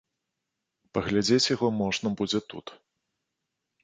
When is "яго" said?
1.55-1.67